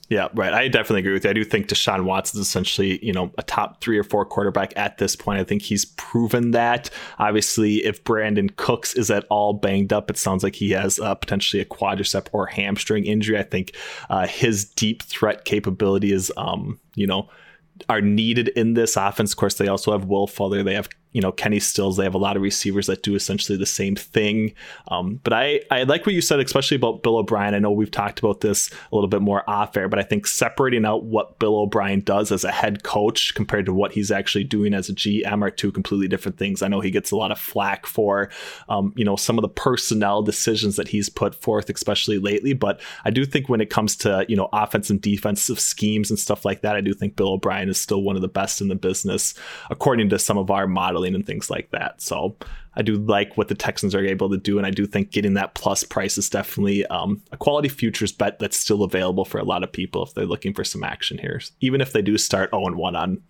Yeah, 0.08 0.28
right. 0.34 0.52
I 0.52 0.68
definitely 0.68 1.00
agree 1.00 1.14
with 1.14 1.24
you. 1.24 1.30
I 1.30 1.32
do 1.32 1.42
think 1.42 1.68
Deshaun 1.68 2.04
Watson 2.04 2.38
is 2.38 2.46
essentially, 2.46 3.02
you 3.04 3.14
know, 3.14 3.32
a 3.38 3.42
top 3.42 3.80
three 3.80 3.96
or 3.96 4.04
four 4.04 4.26
quarterback 4.26 4.74
at 4.76 4.98
this 4.98 5.16
point. 5.16 5.40
I 5.40 5.44
think 5.44 5.62
he's 5.62 5.86
proven 5.86 6.50
that. 6.50 6.90
Obviously, 7.18 7.76
if 7.76 8.04
Brandin 8.04 8.54
Cooks 8.56 8.92
is 8.94 9.10
at 9.10 9.24
all 9.30 9.54
banged 9.54 9.90
up, 9.90 10.10
it 10.10 10.18
sounds 10.18 10.42
like 10.42 10.54
he 10.54 10.70
has 10.72 10.98
uh, 10.98 11.14
potentially 11.14 11.62
a 11.62 11.64
quadricep 11.64 12.26
or 12.32 12.46
hamstring 12.46 13.06
injury. 13.06 13.38
I 13.38 13.42
think 13.42 13.74
uh, 14.10 14.26
his 14.26 14.66
deep 14.66 15.02
threat 15.02 15.46
capability 15.46 16.12
is, 16.12 16.30
um, 16.36 16.78
you 16.94 17.06
know, 17.06 17.30
are 17.88 18.02
needed 18.02 18.48
in 18.48 18.74
this 18.74 18.96
offense. 18.96 19.32
Of 19.32 19.38
course, 19.38 19.54
they 19.54 19.68
also 19.68 19.92
have 19.92 20.04
Will 20.04 20.26
Fuller. 20.26 20.62
They 20.62 20.74
have 20.74 20.90
you 21.12 21.20
know 21.20 21.32
Kenny 21.32 21.60
Stills. 21.60 21.96
They 21.96 22.04
have 22.04 22.14
a 22.14 22.18
lot 22.18 22.36
of 22.36 22.42
receivers 22.42 22.86
that 22.86 23.02
do 23.02 23.14
essentially 23.14 23.58
the 23.58 23.66
same 23.66 23.96
thing. 23.96 24.54
Um, 24.88 25.20
but 25.22 25.32
I 25.32 25.60
I 25.70 25.82
like 25.84 26.06
what 26.06 26.14
you 26.14 26.20
said, 26.20 26.40
especially 26.40 26.76
about 26.76 27.02
Bill 27.02 27.16
O'Brien. 27.16 27.54
I 27.54 27.58
know 27.58 27.70
we've 27.70 27.90
talked 27.90 28.18
about 28.18 28.40
this 28.40 28.70
a 28.70 28.94
little 28.94 29.08
bit 29.08 29.22
more 29.22 29.48
off 29.48 29.76
air, 29.76 29.88
but 29.88 29.98
I 29.98 30.02
think 30.02 30.26
separating 30.26 30.84
out 30.84 31.04
what 31.04 31.38
Bill 31.38 31.56
O'Brien 31.56 32.00
does 32.00 32.32
as 32.32 32.44
a 32.44 32.52
head 32.52 32.82
coach 32.82 33.34
compared 33.34 33.66
to 33.66 33.74
what 33.74 33.92
he's 33.92 34.10
actually 34.10 34.44
doing 34.44 34.74
as 34.74 34.88
a 34.88 34.94
GM 34.94 35.42
are 35.42 35.50
two 35.50 35.72
completely 35.72 36.08
different 36.08 36.38
things. 36.38 36.62
I 36.62 36.68
know 36.68 36.80
he 36.80 36.90
gets 36.90 37.10
a 37.10 37.16
lot 37.16 37.30
of 37.30 37.38
flack 37.38 37.86
for 37.86 38.30
um, 38.68 38.92
you 38.96 39.04
know 39.04 39.16
some 39.16 39.38
of 39.38 39.42
the 39.42 39.48
personnel 39.48 40.22
decisions 40.22 40.76
that 40.76 40.88
he's 40.88 41.08
put 41.08 41.34
forth, 41.34 41.68
especially 41.68 42.18
lately. 42.18 42.52
But 42.52 42.80
I 43.04 43.10
do 43.10 43.24
think 43.24 43.48
when 43.48 43.60
it 43.60 43.70
comes 43.70 43.96
to 43.96 44.24
you 44.28 44.36
know 44.36 44.48
offensive 44.52 44.92
and 44.92 45.00
defensive 45.00 45.58
schemes 45.58 46.10
and 46.10 46.18
stuff 46.18 46.44
like 46.44 46.62
that, 46.62 46.76
I 46.76 46.80
do 46.80 46.92
think 46.92 47.16
Bill 47.16 47.34
O'Brien 47.34 47.68
is 47.68 47.80
still 47.80 48.02
one 48.02 48.16
of 48.16 48.22
the 48.22 48.28
best 48.28 48.60
in 48.60 48.68
the 48.68 48.74
business 48.74 49.34
according 49.70 50.10
to 50.10 50.18
some 50.18 50.36
of 50.36 50.50
our 50.50 50.66
models 50.66 51.01
and 51.08 51.26
things 51.26 51.50
like 51.50 51.70
that. 51.70 52.00
So 52.00 52.36
I 52.74 52.82
do 52.82 52.94
like 52.94 53.36
what 53.36 53.48
the 53.48 53.54
Texans 53.54 53.94
are 53.94 54.04
able 54.04 54.30
to 54.30 54.36
do, 54.36 54.58
and 54.58 54.66
I 54.66 54.70
do 54.70 54.86
think 54.86 55.10
getting 55.10 55.34
that 55.34 55.54
plus 55.54 55.84
price 55.84 56.16
is 56.16 56.30
definitely 56.30 56.86
um, 56.86 57.22
a 57.32 57.36
quality 57.36 57.68
futures 57.68 58.12
bet 58.12 58.38
that's 58.38 58.56
still 58.56 58.82
available 58.82 59.24
for 59.24 59.38
a 59.38 59.44
lot 59.44 59.62
of 59.62 59.72
people 59.72 60.02
if 60.02 60.14
they're 60.14 60.26
looking 60.26 60.54
for 60.54 60.64
some 60.64 60.84
action 60.84 61.18
here, 61.18 61.40
even 61.60 61.80
if 61.80 61.92
they 61.92 62.02
do 62.02 62.16
start 62.16 62.50
0 62.50 62.74
1 62.74 62.96
on 62.96 63.22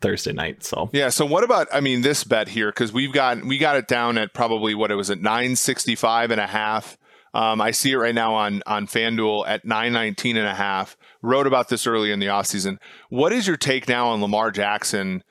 Thursday 0.00 0.32
night. 0.32 0.62
So 0.62 0.90
yeah. 0.92 1.08
So 1.08 1.24
what 1.24 1.44
about 1.44 1.66
I 1.72 1.80
mean 1.80 2.02
this 2.02 2.24
bet 2.24 2.48
here 2.48 2.70
because 2.70 2.92
we've 2.92 3.12
got 3.12 3.42
we 3.44 3.58
got 3.58 3.76
it 3.76 3.88
down 3.88 4.18
at 4.18 4.34
probably 4.34 4.74
what 4.74 4.90
it 4.90 4.96
was 4.96 5.10
at 5.10 5.20
965 5.20 6.30
and 6.30 6.40
a 6.40 6.46
half. 6.46 6.98
Um, 7.32 7.60
I 7.60 7.72
see 7.72 7.92
it 7.92 7.96
right 7.96 8.14
now 8.14 8.34
on 8.34 8.62
on 8.66 8.86
FanDuel 8.86 9.48
at 9.48 9.64
919 9.64 10.36
and 10.36 10.46
a 10.46 10.54
half. 10.54 10.96
Wrote 11.22 11.46
about 11.46 11.68
this 11.68 11.86
early 11.86 12.12
in 12.12 12.20
the 12.20 12.26
offseason. 12.26 12.78
What 13.08 13.32
is 13.32 13.46
your 13.46 13.56
take 13.56 13.88
now 13.88 14.08
on 14.08 14.20
Lamar 14.20 14.50
Jackson 14.50 15.24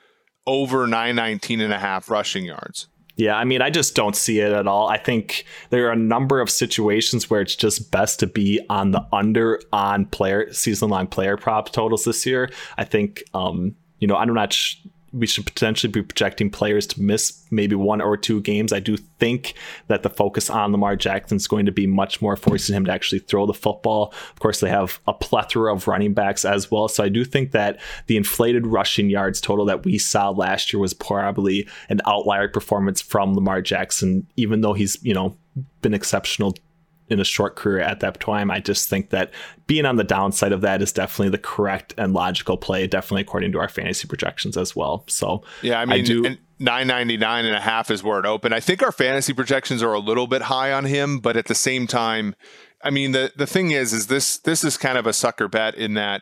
over 0.45 0.87
919 0.87 1.61
and 1.61 1.73
a 1.73 1.79
half 1.79 2.09
rushing 2.09 2.45
yards. 2.45 2.87
Yeah, 3.15 3.35
I 3.35 3.43
mean, 3.43 3.61
I 3.61 3.69
just 3.69 3.95
don't 3.95 4.15
see 4.15 4.39
it 4.39 4.51
at 4.51 4.65
all. 4.65 4.87
I 4.87 4.97
think 4.97 5.45
there 5.69 5.87
are 5.87 5.91
a 5.91 5.95
number 5.95 6.39
of 6.39 6.49
situations 6.49 7.29
where 7.29 7.41
it's 7.41 7.55
just 7.55 7.91
best 7.91 8.19
to 8.21 8.27
be 8.27 8.59
on 8.69 8.91
the 8.91 9.05
under 9.11 9.61
on 9.71 10.05
player 10.07 10.51
season 10.51 10.89
long 10.89 11.05
player 11.05 11.37
prop 11.37 11.71
totals 11.71 12.05
this 12.05 12.25
year. 12.25 12.49
I 12.77 12.85
think, 12.85 13.23
um, 13.35 13.75
you 13.99 14.07
know, 14.07 14.15
I'm 14.15 14.33
not 14.33 14.53
sh- 14.53 14.77
we 15.13 15.27
should 15.27 15.45
potentially 15.45 15.91
be 15.91 16.01
projecting 16.01 16.49
players 16.49 16.87
to 16.87 17.01
miss 17.01 17.45
maybe 17.51 17.75
one 17.75 18.01
or 18.01 18.17
two 18.17 18.41
games. 18.41 18.73
I 18.73 18.79
do 18.79 18.97
think 18.97 19.53
that 19.87 20.01
the 20.01 20.09
focus 20.09 20.49
on 20.49 20.71
Lamar 20.71 20.95
Jackson 20.95 21.37
is 21.37 21.47
going 21.47 21.67
to 21.67 21.71
be 21.71 21.85
much 21.85 22.21
more 22.21 22.35
forcing 22.35 22.75
him 22.75 22.85
to 22.85 22.91
actually 22.91 23.19
throw 23.19 23.45
the 23.45 23.53
football. 23.53 24.13
Of 24.31 24.39
course, 24.39 24.59
they 24.59 24.69
have 24.69 24.99
a 25.07 25.13
plethora 25.13 25.73
of 25.73 25.87
running 25.87 26.13
backs 26.13 26.45
as 26.45 26.71
well. 26.71 26.87
So 26.87 27.03
I 27.03 27.09
do 27.09 27.23
think 27.23 27.51
that 27.51 27.79
the 28.07 28.17
inflated 28.17 28.65
rushing 28.65 29.09
yards 29.09 29.39
total 29.39 29.65
that 29.65 29.85
we 29.85 29.99
saw 29.99 30.29
last 30.31 30.73
year 30.73 30.79
was 30.79 30.93
probably 30.93 31.67
an 31.89 32.01
outlier 32.07 32.47
performance 32.47 33.01
from 33.01 33.35
Lamar 33.35 33.61
Jackson, 33.61 34.27
even 34.35 34.61
though 34.61 34.73
he's, 34.73 34.97
you 35.03 35.13
know, 35.13 35.37
been 35.81 35.93
exceptional 35.93 36.55
in 37.07 37.19
a 37.19 37.23
short 37.23 37.55
career 37.55 37.79
at 37.79 37.99
that 37.99 38.19
time. 38.19 38.49
I 38.49 38.59
just 38.59 38.89
think 38.89 39.09
that 39.09 39.31
being 39.67 39.85
on 39.85 39.97
the 39.97 40.03
downside 40.03 40.51
of 40.51 40.61
that 40.61 40.81
is 40.81 40.91
definitely 40.91 41.29
the 41.29 41.37
correct 41.37 41.93
and 41.97 42.13
logical 42.13 42.57
play, 42.57 42.87
definitely 42.87 43.21
according 43.21 43.51
to 43.53 43.59
our 43.59 43.69
fantasy 43.69 44.07
projections 44.07 44.57
as 44.57 44.75
well. 44.75 45.03
So 45.07 45.43
yeah, 45.61 45.79
I 45.79 45.85
mean, 45.85 45.99
I 45.99 46.03
do. 46.03 46.37
999 46.59 47.45
and 47.45 47.55
a 47.55 47.59
half 47.59 47.91
is 47.91 48.03
where 48.03 48.19
it 48.19 48.25
opened. 48.25 48.53
I 48.53 48.61
think 48.61 48.81
our 48.81 48.91
fantasy 48.91 49.33
projections 49.33 49.83
are 49.83 49.93
a 49.93 49.99
little 49.99 50.27
bit 50.27 50.43
high 50.43 50.71
on 50.71 50.85
him, 50.85 51.19
but 51.19 51.35
at 51.35 51.47
the 51.47 51.55
same 51.55 51.87
time, 51.87 52.35
I 52.83 52.89
mean 52.89 53.11
the 53.11 53.31
the 53.35 53.47
thing 53.47 53.71
is 53.71 53.91
is 53.91 54.07
this 54.07 54.37
this 54.37 54.63
is 54.63 54.77
kind 54.77 54.97
of 54.97 55.05
a 55.05 55.13
sucker 55.13 55.47
bet 55.47 55.75
in 55.75 55.95
that 55.95 56.21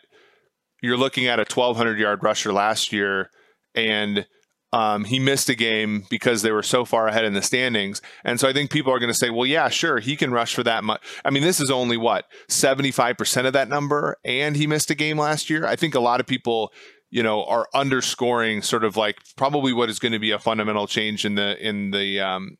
you're 0.81 0.97
looking 0.97 1.27
at 1.27 1.39
a 1.39 1.43
1200 1.43 1.99
yard 1.99 2.23
rusher 2.23 2.51
last 2.51 2.91
year 2.91 3.29
and 3.75 4.25
um, 4.73 5.05
he 5.05 5.19
missed 5.19 5.49
a 5.49 5.55
game 5.55 6.05
because 6.09 6.41
they 6.41 6.51
were 6.51 6.63
so 6.63 6.85
far 6.85 7.07
ahead 7.07 7.25
in 7.25 7.33
the 7.33 7.41
standings. 7.41 8.01
And 8.23 8.39
so 8.39 8.47
I 8.47 8.53
think 8.53 8.71
people 8.71 8.93
are 8.93 8.99
going 8.99 9.11
to 9.11 9.17
say, 9.17 9.29
well, 9.29 9.45
yeah, 9.45 9.69
sure, 9.69 9.99
he 9.99 10.15
can 10.15 10.31
rush 10.31 10.55
for 10.55 10.63
that 10.63 10.83
much. 10.83 11.01
I 11.25 11.29
mean, 11.29 11.43
this 11.43 11.59
is 11.59 11.69
only 11.69 11.97
what, 11.97 12.25
75% 12.49 13.45
of 13.45 13.53
that 13.53 13.69
number, 13.69 14.17
and 14.23 14.55
he 14.55 14.67
missed 14.67 14.89
a 14.89 14.95
game 14.95 15.17
last 15.17 15.49
year. 15.49 15.65
I 15.65 15.75
think 15.75 15.95
a 15.95 15.99
lot 15.99 16.19
of 16.19 16.27
people 16.27 16.71
you 17.13 17.21
know 17.21 17.43
are 17.43 17.67
underscoring 17.73 18.61
sort 18.61 18.85
of 18.85 18.95
like 18.95 19.17
probably 19.35 19.73
what 19.73 19.89
is 19.89 19.99
going 19.99 20.13
to 20.13 20.19
be 20.19 20.31
a 20.31 20.39
fundamental 20.39 20.87
change 20.87 21.25
in 21.25 21.35
the 21.35 21.57
in 21.67 21.91
the 21.91 22.21
um, 22.21 22.57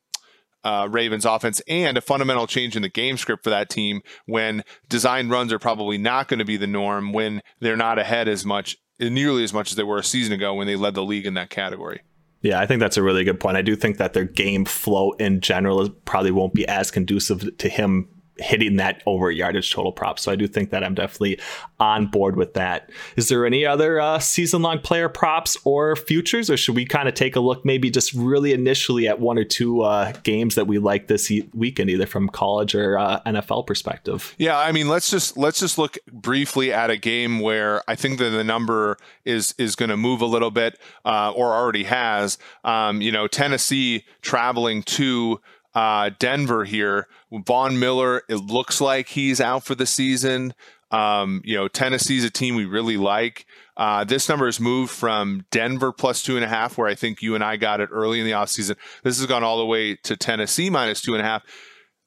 uh, 0.64 0.88
Ravens 0.90 1.26
offense 1.26 1.62
and 1.68 1.98
a 1.98 2.02
fundamental 2.02 2.48
change 2.48 2.76
in 2.76 2.82
the 2.82 2.90
game 2.90 3.18
script 3.18 3.44
for 3.44 3.50
that 3.50 3.70
team 3.70 4.02
when 4.26 4.64
design 4.90 5.30
runs 5.30 5.52
are 5.52 5.60
probably 5.60 5.98
not 5.98 6.28
going 6.28 6.40
to 6.40 6.46
be 6.46 6.58
the 6.58 6.68
norm 6.68 7.14
when 7.14 7.42
they're 7.60 7.78
not 7.78 7.98
ahead 7.98 8.28
as 8.28 8.46
much, 8.46 8.78
nearly 9.02 9.44
as 9.44 9.54
much 9.54 9.72
as 9.72 9.76
they 9.76 9.84
were 9.84 9.98
a 9.98 10.04
season 10.04 10.34
ago 10.34 10.54
when 10.54 10.68
they 10.68 10.76
led 10.76 10.94
the 10.94 11.04
league 11.04 11.26
in 11.26 11.34
that 11.34 11.50
category. 11.50 12.02
Yeah, 12.42 12.60
I 12.60 12.66
think 12.66 12.80
that's 12.80 12.98
a 12.98 13.04
really 13.04 13.24
good 13.24 13.40
point. 13.40 13.58
I 13.58 13.62
do 13.62 13.76
think 13.76 13.98
that 13.98 14.14
their 14.14 14.26
game 14.26 14.66
flow 14.66 15.12
in 15.14 15.42
general 15.42 15.90
probably 15.90 16.32
won't 16.32 16.54
be 16.54 16.68
as 16.68 16.90
conducive 16.90 17.58
to 17.58 17.70
him 17.70 18.08
hitting 18.38 18.78
that 18.78 19.04
over 19.06 19.30
yardage 19.30 19.72
total 19.72 19.92
prop. 19.92 20.20
So 20.20 20.32
I 20.32 20.36
do 20.36 20.48
think 20.48 20.72
that 20.72 20.84
I'm 20.84 20.96
definitely 20.96 21.40
on 21.80 22.08
board 22.08 22.36
with 22.36 22.54
that. 22.54 22.90
Is 23.16 23.30
there 23.30 23.46
any 23.46 23.66
other 23.66 24.00
uh, 24.00 24.20
season 24.20 24.62
long 24.62 24.80
player 24.80 25.10
props 25.10 25.58
or 25.64 25.96
futures, 25.96 26.50
or 26.50 26.58
should 26.58 26.76
we 26.76 26.86
kind 26.86 27.08
of 27.08 27.14
take 27.14 27.36
a 27.36 27.40
look 27.40 27.66
maybe 27.66 27.90
just 27.90 28.14
really 28.14 28.54
initially 28.54 29.08
at 29.08 29.20
one 29.20 29.38
or 29.38 29.44
two 29.44 29.82
uh, 29.82 30.12
games 30.24 30.56
that 30.56 30.68
we 30.68 30.80
like 30.80 31.08
this 31.08 31.32
weekend, 31.54 31.90
either 31.90 32.06
from 32.06 32.30
college 32.30 32.74
or 32.74 32.98
uh, 32.98 33.20
NFL 33.26 33.68
perspective? 33.68 34.36
Yeah, 34.38 34.58
I 34.58 34.72
mean, 34.72 34.88
let's 34.88 35.12
just 35.12 35.38
let's 35.38 35.60
just 35.60 35.78
look 35.78 35.98
briefly 36.12 36.72
at 36.72 36.90
a 36.90 36.98
game 36.98 37.40
where 37.40 37.84
I 37.88 37.96
think 37.96 38.20
that 38.20 38.30
the 38.30 38.44
number 38.44 38.98
is 39.26 39.54
is 39.58 39.76
going 39.76 39.90
to 39.90 39.98
move 39.98 40.22
a 40.22 40.26
little 40.26 40.52
bit, 40.52 40.80
uh, 41.06 41.32
or 41.36 41.54
already 41.54 41.84
has. 41.84 42.38
Um, 42.64 43.02
you 43.02 43.12
know, 43.12 43.28
Tennessee 43.28 44.06
traveling 44.22 44.84
to 44.84 45.40
uh, 45.74 46.12
Denver 46.20 46.66
here. 46.66 47.08
Von 47.32 47.80
Miller, 47.80 48.24
it 48.30 48.38
looks 48.38 48.82
like 48.82 49.10
he's 49.10 49.40
out 49.40 49.64
for 49.64 49.76
the 49.76 49.86
season. 49.86 50.54
Um, 50.92 51.42
you 51.46 51.56
know, 51.56 51.68
Tennessee's 51.68 52.26
a 52.26 52.30
team 52.30 52.56
we 52.56 52.66
really 52.66 52.98
like. 52.98 53.46
Uh, 53.78 54.04
this 54.04 54.28
number 54.28 54.46
has 54.46 54.60
moved 54.60 54.92
from 54.92 55.46
Denver 55.50 55.94
plus 55.94 56.22
two 56.22 56.36
and 56.36 56.44
a 56.44 56.50
half, 56.50 56.78
where 56.78 56.88
I 56.88 56.96
think 56.96 57.22
you 57.22 57.34
and 57.34 57.44
I 57.44 57.56
got 57.56 57.80
it 57.80 57.90
early 57.92 58.20
in 58.20 58.26
the 58.26 58.34
offseason. 58.34 58.76
This 59.04 59.18
has 59.18 59.26
gone 59.26 59.44
all 59.44 59.58
the 59.58 59.66
way 59.66 59.96
to 60.04 60.18
Tennessee 60.18 60.70
minus 60.70 61.02
two 61.02 61.14
and 61.14 61.22
a 61.22 61.26
half. 61.26 61.44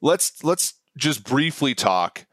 Let's 0.02 0.44
let's 0.44 0.74
just 0.98 1.24
briefly 1.24 1.74
talk 1.74 2.26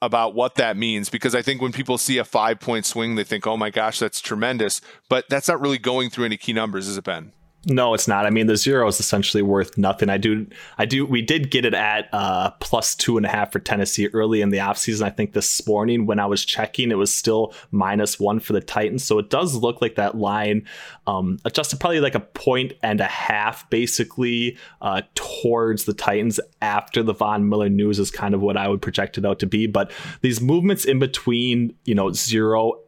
about 0.00 0.34
what 0.34 0.54
that 0.56 0.76
means 0.76 1.08
because 1.08 1.34
I 1.34 1.42
think 1.42 1.60
when 1.60 1.72
people 1.72 1.98
see 1.98 2.18
a 2.18 2.24
five 2.24 2.60
point 2.60 2.86
swing, 2.86 3.16
they 3.16 3.24
think, 3.24 3.46
oh 3.46 3.56
my 3.56 3.70
gosh, 3.70 3.98
that's 3.98 4.20
tremendous. 4.20 4.80
But 5.08 5.24
that's 5.28 5.48
not 5.48 5.60
really 5.60 5.78
going 5.78 6.10
through 6.10 6.26
any 6.26 6.36
key 6.36 6.52
numbers, 6.52 6.86
is 6.86 6.96
it, 6.96 7.04
Ben? 7.04 7.32
No, 7.68 7.94
it's 7.94 8.06
not. 8.06 8.26
I 8.26 8.30
mean, 8.30 8.46
the 8.46 8.56
zero 8.56 8.86
is 8.86 9.00
essentially 9.00 9.42
worth 9.42 9.76
nothing. 9.76 10.08
I 10.08 10.18
do, 10.18 10.46
I 10.78 10.86
do. 10.86 11.04
We 11.04 11.20
did 11.20 11.50
get 11.50 11.64
it 11.64 11.74
at 11.74 12.08
uh, 12.12 12.52
plus 12.60 12.94
two 12.94 13.16
and 13.16 13.26
a 13.26 13.28
half 13.28 13.50
for 13.50 13.58
Tennessee 13.58 14.06
early 14.12 14.40
in 14.40 14.50
the 14.50 14.58
offseason. 14.58 15.02
I 15.02 15.10
think 15.10 15.32
this 15.32 15.66
morning 15.66 16.06
when 16.06 16.20
I 16.20 16.26
was 16.26 16.44
checking, 16.44 16.92
it 16.92 16.94
was 16.94 17.12
still 17.12 17.52
minus 17.72 18.20
one 18.20 18.38
for 18.38 18.52
the 18.52 18.60
Titans. 18.60 19.02
So 19.02 19.18
it 19.18 19.30
does 19.30 19.56
look 19.56 19.82
like 19.82 19.96
that 19.96 20.16
line 20.16 20.64
um, 21.08 21.38
adjusted 21.44 21.80
probably 21.80 21.98
like 21.98 22.14
a 22.14 22.20
point 22.20 22.72
and 22.84 23.00
a 23.00 23.06
half, 23.06 23.68
basically 23.68 24.56
uh, 24.80 25.02
towards 25.16 25.86
the 25.86 25.94
Titans 25.94 26.38
after 26.62 27.02
the 27.02 27.14
Von 27.14 27.48
Miller 27.48 27.68
news 27.68 27.98
is 27.98 28.12
kind 28.12 28.32
of 28.32 28.40
what 28.40 28.56
I 28.56 28.68
would 28.68 28.80
project 28.80 29.18
it 29.18 29.26
out 29.26 29.40
to 29.40 29.46
be. 29.46 29.66
But 29.66 29.90
these 30.20 30.40
movements 30.40 30.84
in 30.84 31.00
between, 31.00 31.74
you 31.84 31.96
know, 31.96 32.12
zero 32.12 32.80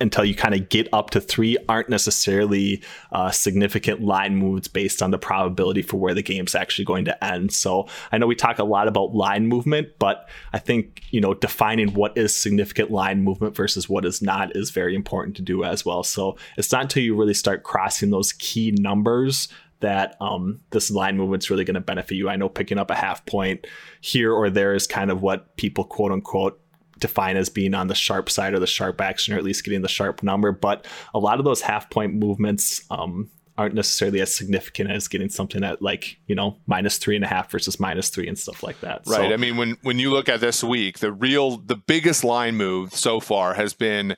until 0.00 0.24
you 0.24 0.34
kind 0.34 0.54
of 0.54 0.68
get 0.68 0.88
up 0.92 1.10
to 1.10 1.20
three 1.20 1.56
aren't 1.68 1.88
necessarily 1.88 2.82
uh, 3.12 3.30
significant 3.30 4.00
line 4.00 4.36
moves 4.36 4.68
based 4.68 5.02
on 5.02 5.10
the 5.10 5.18
probability 5.18 5.82
for 5.82 5.96
where 5.96 6.14
the 6.14 6.22
game's 6.22 6.54
actually 6.54 6.84
going 6.84 7.04
to 7.04 7.24
end. 7.24 7.52
So 7.52 7.88
I 8.12 8.18
know 8.18 8.26
we 8.26 8.34
talk 8.34 8.58
a 8.58 8.64
lot 8.64 8.88
about 8.88 9.14
line 9.14 9.46
movement, 9.46 9.88
but 9.98 10.28
I 10.52 10.58
think 10.58 11.02
you 11.10 11.20
know 11.20 11.34
defining 11.34 11.94
what 11.94 12.16
is 12.16 12.36
significant 12.36 12.90
line 12.90 13.22
movement 13.22 13.56
versus 13.56 13.88
what 13.88 14.04
is 14.04 14.22
not 14.22 14.54
is 14.56 14.70
very 14.70 14.94
important 14.94 15.36
to 15.36 15.42
do 15.42 15.64
as 15.64 15.84
well. 15.84 16.02
So 16.02 16.36
it's 16.56 16.72
not 16.72 16.82
until 16.82 17.02
you 17.02 17.16
really 17.16 17.34
start 17.34 17.62
crossing 17.62 18.10
those 18.10 18.32
key 18.32 18.72
numbers 18.78 19.48
that 19.80 20.16
um, 20.20 20.60
this 20.70 20.90
line 20.90 21.16
movement's 21.16 21.50
really 21.50 21.64
going 21.64 21.74
to 21.74 21.80
benefit 21.80 22.16
you. 22.16 22.28
I 22.28 22.36
know 22.36 22.48
picking 22.48 22.78
up 22.78 22.90
a 22.90 22.96
half 22.96 23.24
point 23.26 23.66
here 24.00 24.32
or 24.32 24.50
there 24.50 24.74
is 24.74 24.86
kind 24.86 25.10
of 25.10 25.22
what 25.22 25.56
people 25.56 25.84
quote 25.84 26.12
unquote 26.12 26.60
define 26.98 27.36
as 27.36 27.48
being 27.48 27.74
on 27.74 27.88
the 27.88 27.94
sharp 27.94 28.30
side 28.30 28.54
or 28.54 28.58
the 28.58 28.66
sharp 28.66 29.00
action, 29.00 29.34
or 29.34 29.38
at 29.38 29.44
least 29.44 29.64
getting 29.64 29.82
the 29.82 29.88
sharp 29.88 30.22
number. 30.22 30.52
But 30.52 30.86
a 31.14 31.18
lot 31.18 31.38
of 31.38 31.44
those 31.44 31.60
half 31.60 31.90
point 31.90 32.14
movements 32.14 32.82
um, 32.90 33.30
aren't 33.58 33.74
necessarily 33.74 34.20
as 34.20 34.34
significant 34.34 34.90
as 34.90 35.08
getting 35.08 35.28
something 35.28 35.64
at 35.64 35.82
like 35.82 36.16
you 36.26 36.34
know 36.34 36.56
minus 36.66 36.96
three 36.96 37.16
and 37.16 37.24
a 37.24 37.28
half 37.28 37.50
versus 37.50 37.80
minus 37.80 38.08
three 38.08 38.28
and 38.28 38.38
stuff 38.38 38.62
like 38.62 38.80
that. 38.80 39.02
Right. 39.06 39.28
So, 39.28 39.34
I 39.34 39.36
mean, 39.36 39.56
when 39.56 39.76
when 39.82 39.98
you 39.98 40.10
look 40.10 40.28
at 40.28 40.40
this 40.40 40.62
week, 40.62 41.00
the 41.00 41.12
real 41.12 41.58
the 41.58 41.76
biggest 41.76 42.24
line 42.24 42.54
move 42.54 42.94
so 42.94 43.20
far 43.20 43.54
has 43.54 43.74
been. 43.74 44.16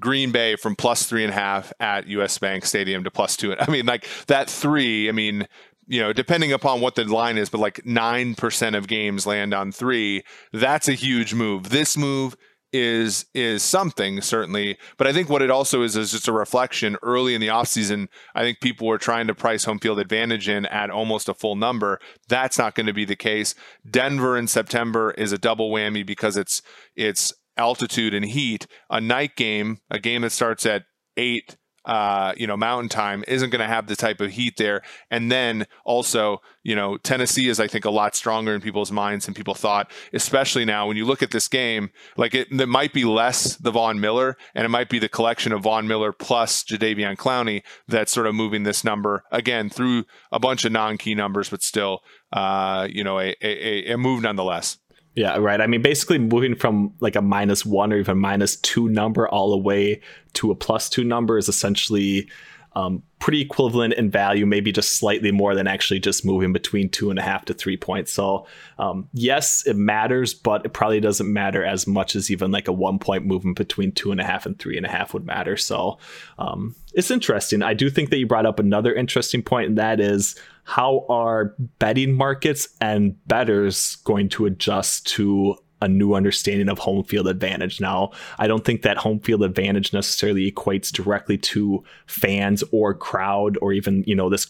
Green 0.00 0.32
Bay 0.32 0.56
from 0.56 0.76
plus 0.76 1.04
three 1.04 1.24
and 1.24 1.30
a 1.30 1.34
half 1.34 1.74
at 1.78 2.06
US 2.06 2.38
Bank 2.38 2.64
Stadium 2.64 3.04
to 3.04 3.10
plus 3.10 3.36
two. 3.36 3.54
I 3.58 3.70
mean, 3.70 3.84
like 3.84 4.08
that 4.28 4.48
three, 4.48 5.10
I 5.10 5.12
mean, 5.12 5.46
you 5.90 6.00
know, 6.00 6.12
depending 6.12 6.52
upon 6.52 6.80
what 6.80 6.94
the 6.94 7.04
line 7.04 7.36
is, 7.36 7.50
but 7.50 7.58
like 7.58 7.82
9% 7.84 8.78
of 8.78 8.86
games 8.86 9.26
land 9.26 9.52
on 9.52 9.72
three. 9.72 10.22
That's 10.52 10.86
a 10.86 10.92
huge 10.92 11.34
move. 11.34 11.70
This 11.70 11.96
move 11.96 12.36
is 12.72 13.26
is 13.34 13.64
something 13.64 14.20
certainly 14.20 14.78
but 14.96 15.04
i 15.04 15.12
think 15.12 15.28
what 15.28 15.42
it 15.42 15.50
also 15.50 15.82
is 15.82 15.96
is 15.96 16.12
just 16.12 16.28
a 16.28 16.32
reflection 16.32 16.96
early 17.02 17.34
in 17.34 17.40
the 17.40 17.48
offseason 17.48 18.06
i 18.36 18.42
think 18.42 18.60
people 18.60 18.86
were 18.86 18.96
trying 18.96 19.26
to 19.26 19.34
price 19.34 19.64
home 19.64 19.80
field 19.80 19.98
advantage 19.98 20.48
in 20.48 20.64
at 20.66 20.88
almost 20.88 21.28
a 21.28 21.34
full 21.34 21.56
number 21.56 21.98
that's 22.28 22.58
not 22.58 22.76
going 22.76 22.86
to 22.86 22.92
be 22.92 23.04
the 23.04 23.16
case 23.16 23.56
denver 23.90 24.38
in 24.38 24.46
september 24.46 25.10
is 25.18 25.32
a 25.32 25.38
double 25.38 25.72
whammy 25.72 26.06
because 26.06 26.36
it's 26.36 26.62
it's 26.94 27.32
altitude 27.56 28.14
and 28.14 28.26
heat 28.26 28.68
a 28.88 29.00
night 29.00 29.34
game 29.34 29.78
a 29.90 29.98
game 29.98 30.22
that 30.22 30.30
starts 30.30 30.64
at 30.64 30.84
8 31.16 31.56
uh, 31.84 32.34
you 32.36 32.46
know, 32.46 32.56
mountain 32.56 32.88
time 32.88 33.24
isn't 33.26 33.50
going 33.50 33.60
to 33.60 33.66
have 33.66 33.86
the 33.86 33.96
type 33.96 34.20
of 34.20 34.32
heat 34.32 34.56
there. 34.58 34.82
And 35.10 35.32
then 35.32 35.66
also, 35.84 36.42
you 36.62 36.76
know, 36.76 36.98
Tennessee 36.98 37.48
is, 37.48 37.58
I 37.58 37.68
think, 37.68 37.84
a 37.84 37.90
lot 37.90 38.14
stronger 38.14 38.54
in 38.54 38.60
people's 38.60 38.92
minds 38.92 39.24
than 39.24 39.34
people 39.34 39.54
thought, 39.54 39.90
especially 40.12 40.64
now 40.64 40.86
when 40.86 40.96
you 40.96 41.06
look 41.06 41.22
at 41.22 41.30
this 41.30 41.48
game, 41.48 41.90
like 42.16 42.34
it, 42.34 42.48
it 42.50 42.68
might 42.68 42.92
be 42.92 43.04
less 43.04 43.56
the 43.56 43.70
Von 43.70 43.98
Miller 43.98 44.36
and 44.54 44.64
it 44.66 44.68
might 44.68 44.90
be 44.90 44.98
the 44.98 45.08
collection 45.08 45.52
of 45.52 45.62
Von 45.62 45.88
Miller 45.88 46.12
plus 46.12 46.62
Jadeveon 46.64 47.16
Clowney 47.16 47.62
that's 47.88 48.12
sort 48.12 48.26
of 48.26 48.34
moving 48.34 48.64
this 48.64 48.84
number 48.84 49.24
again 49.32 49.70
through 49.70 50.04
a 50.30 50.38
bunch 50.38 50.64
of 50.64 50.72
non 50.72 50.98
key 50.98 51.14
numbers, 51.14 51.48
but 51.48 51.62
still, 51.62 52.00
uh, 52.32 52.86
you 52.90 53.02
know, 53.02 53.18
a, 53.18 53.34
a, 53.40 53.92
a 53.92 53.96
move 53.96 54.22
nonetheless. 54.22 54.79
Yeah, 55.14 55.36
right. 55.38 55.60
I 55.60 55.66
mean, 55.66 55.82
basically 55.82 56.18
moving 56.18 56.54
from 56.54 56.94
like 57.00 57.16
a 57.16 57.22
minus 57.22 57.66
one 57.66 57.92
or 57.92 57.96
even 57.96 58.18
minus 58.18 58.56
two 58.56 58.88
number 58.88 59.28
all 59.28 59.50
the 59.50 59.58
way 59.58 60.00
to 60.34 60.50
a 60.50 60.54
plus 60.54 60.88
two 60.88 61.04
number 61.04 61.36
is 61.36 61.48
essentially 61.48 62.28
um, 62.72 63.02
pretty 63.18 63.40
equivalent 63.40 63.94
in 63.94 64.10
value, 64.10 64.46
maybe 64.46 64.72
just 64.72 64.96
slightly 64.96 65.30
more 65.30 65.54
than 65.54 65.66
actually 65.66 66.00
just 66.00 66.24
moving 66.24 66.52
between 66.52 66.88
two 66.88 67.10
and 67.10 67.18
a 67.18 67.22
half 67.22 67.44
to 67.44 67.54
three 67.54 67.76
points. 67.76 68.12
So, 68.12 68.46
um, 68.78 69.08
yes, 69.12 69.66
it 69.66 69.76
matters, 69.76 70.34
but 70.34 70.64
it 70.64 70.72
probably 70.72 71.00
doesn't 71.00 71.30
matter 71.30 71.64
as 71.64 71.86
much 71.86 72.16
as 72.16 72.30
even 72.30 72.50
like 72.50 72.68
a 72.68 72.72
one 72.72 72.98
point 72.98 73.26
movement 73.26 73.58
between 73.58 73.92
two 73.92 74.10
and 74.12 74.20
a 74.20 74.24
half 74.24 74.46
and 74.46 74.58
three 74.58 74.76
and 74.76 74.86
a 74.86 74.90
half 74.90 75.12
would 75.12 75.26
matter. 75.26 75.56
So, 75.56 75.98
um, 76.38 76.74
it's 76.94 77.10
interesting. 77.10 77.62
I 77.62 77.74
do 77.74 77.90
think 77.90 78.10
that 78.10 78.18
you 78.18 78.26
brought 78.26 78.46
up 78.46 78.58
another 78.58 78.94
interesting 78.94 79.42
point, 79.42 79.68
and 79.68 79.78
that 79.78 80.00
is 80.00 80.36
how 80.64 81.04
are 81.08 81.54
betting 81.78 82.12
markets 82.12 82.68
and 82.80 83.16
betters 83.26 83.96
going 84.04 84.28
to 84.30 84.46
adjust 84.46 85.06
to 85.08 85.56
a 85.82 85.88
new 85.88 86.14
understanding 86.14 86.68
of 86.68 86.78
home 86.78 87.04
field 87.04 87.28
advantage. 87.28 87.80
Now, 87.80 88.10
I 88.38 88.46
don't 88.46 88.64
think 88.64 88.82
that 88.82 88.98
home 88.98 89.20
field 89.20 89.42
advantage 89.42 89.92
necessarily 89.92 90.50
equates 90.50 90.92
directly 90.92 91.38
to 91.38 91.82
fans 92.06 92.62
or 92.72 92.94
crowd 92.94 93.58
or 93.62 93.72
even, 93.72 94.04
you 94.06 94.14
know, 94.14 94.28
this 94.28 94.46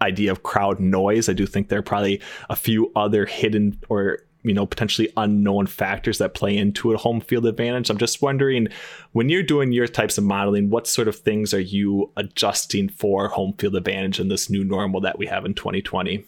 idea 0.00 0.30
of 0.30 0.42
crowd 0.42 0.80
noise. 0.80 1.28
I 1.28 1.32
do 1.32 1.46
think 1.46 1.68
there 1.68 1.78
are 1.78 1.82
probably 1.82 2.20
a 2.50 2.56
few 2.56 2.92
other 2.96 3.26
hidden 3.26 3.80
or 3.88 4.20
you 4.44 4.52
know 4.52 4.66
potentially 4.66 5.10
unknown 5.16 5.66
factors 5.66 6.18
that 6.18 6.34
play 6.34 6.56
into 6.56 6.92
a 6.92 6.98
home 6.98 7.20
field 7.20 7.46
advantage 7.46 7.88
i'm 7.88 7.96
just 7.96 8.20
wondering 8.20 8.68
when 9.12 9.30
you're 9.30 9.42
doing 9.42 9.72
your 9.72 9.86
types 9.86 10.18
of 10.18 10.24
modeling 10.24 10.68
what 10.70 10.86
sort 10.86 11.08
of 11.08 11.16
things 11.16 11.54
are 11.54 11.60
you 11.60 12.12
adjusting 12.16 12.88
for 12.88 13.28
home 13.28 13.54
field 13.54 13.74
advantage 13.74 14.20
in 14.20 14.28
this 14.28 14.50
new 14.50 14.62
normal 14.62 15.00
that 15.00 15.18
we 15.18 15.26
have 15.26 15.46
in 15.46 15.54
2020 15.54 16.24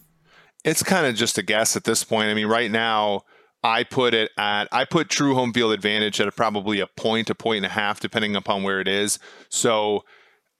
it's 0.65 0.83
kind 0.83 1.07
of 1.07 1.15
just 1.15 1.37
a 1.37 1.43
guess 1.43 1.76
at 1.76 1.85
this 1.85 2.03
point 2.03 2.29
i 2.29 2.35
mean 2.35 2.47
right 2.47 2.71
now 2.71 3.23
I 3.62 3.84
put 3.84 4.14
it 4.14 4.30
at 4.38 4.68
I 4.72 4.84
put 4.84 5.08
true 5.08 5.34
home 5.34 5.52
field 5.52 5.72
advantage 5.72 6.20
at 6.20 6.34
probably 6.36 6.80
a 6.80 6.86
point, 6.86 7.30
a 7.30 7.34
point 7.34 7.58
and 7.58 7.66
a 7.66 7.70
half, 7.70 8.00
depending 8.00 8.36
upon 8.36 8.62
where 8.62 8.80
it 8.80 8.88
is. 8.88 9.18
So 9.48 10.04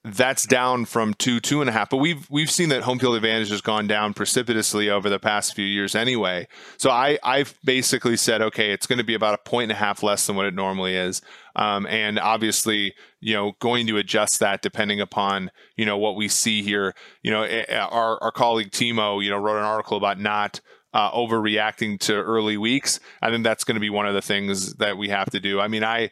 that's 0.09 0.47
down 0.47 0.85
from 0.85 1.15
two, 1.15 1.41
two 1.41 1.61
and 1.61 1.69
a 1.69 1.73
half. 1.73 1.91
But 1.91 1.97
we've 1.97 2.31
we've 2.31 2.51
seen 2.51 2.69
that 2.69 2.83
home 2.83 2.99
field 2.99 3.17
advantage 3.17 3.51
has 3.51 3.61
gone 3.61 3.89
down 3.89 4.15
precipitously 4.15 4.89
over 4.89 5.09
the 5.11 5.19
past 5.19 5.55
few 5.55 5.65
years 5.65 5.97
anyway. 5.97 6.47
So 6.77 6.91
I 6.91 7.19
I've 7.25 7.59
basically 7.65 8.17
said, 8.17 8.41
okay, 8.41 8.71
it's 8.71 8.87
going 8.87 8.99
to 8.99 9.05
be 9.05 9.15
about 9.15 9.35
a 9.35 9.39
point 9.39 9.65
and 9.65 9.73
a 9.73 9.77
half 9.77 10.05
less 10.05 10.27
than 10.27 10.37
what 10.37 10.47
it 10.47 10.55
normally 10.55 10.95
is. 10.95 11.23
Um, 11.57 11.87
and 11.87 12.21
obviously, 12.21 12.95
you 13.21 13.35
know, 13.35 13.53
going 13.61 13.89
to 13.89 13.97
adjust 13.97 14.39
that 14.41 14.63
depending 14.63 15.01
upon 15.01 15.51
you 15.77 15.85
know 15.85 15.99
what 15.99 16.15
we 16.15 16.29
see 16.29 16.63
here. 16.63 16.95
You 17.23 17.33
know, 17.33 17.45
our 17.73 18.23
our 18.23 18.33
colleague 18.33 18.71
Timo, 18.71 19.23
you 19.23 19.31
know, 19.31 19.39
wrote 19.39 19.59
an 19.59 19.65
article 19.65 19.97
about 19.97 20.21
not 20.21 20.61
uh, 20.95 21.11
overreacting 21.13 21.99
to 22.01 22.15
early 22.15 22.57
weeks. 22.57 23.01
I 23.23 23.31
think 23.31 23.45
that's 23.45 23.65
going 23.65 23.75
to 23.75 23.81
be 23.81 23.91
one 23.91 24.07
of 24.07 24.15
the 24.15 24.23
things 24.23 24.75
that 24.75 24.97
we 24.97 25.09
have 25.09 25.31
to 25.31 25.41
do. 25.41 25.61
I 25.61 25.69
mean, 25.69 25.85
I, 25.85 26.11